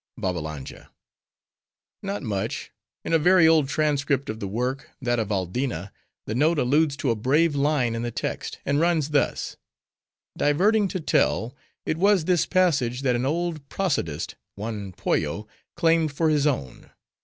[0.17, 2.71] BABBALANJA—Not much.
[3.05, 7.53] In a very old transcript of the work—that of Aldina—the note alludes to a brave
[7.53, 9.57] line in the text, and runs thus:—
[10.35, 16.31] "Diverting to tell, it was this passage that an old prosodist, one Pollo, claimed for
[16.31, 16.89] his own.